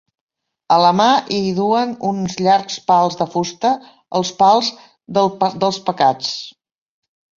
A 0.75 0.77
la 0.83 0.93
mà 0.99 1.09
hi 1.35 1.41
duen 1.59 1.91
uns 2.11 2.37
llargs 2.45 2.77
pals 2.89 3.19
de 3.21 3.27
fusta, 3.35 3.75
els 4.21 4.33
pals 4.41 4.73
dels 5.19 5.83
Pecats. 5.91 6.33